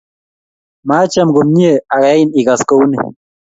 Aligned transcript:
maacham 0.87 1.27
komye 1.35 1.71
ayain 1.95 2.29
ikas 2.39 2.61
kou 2.69 2.83
ni 2.91 2.97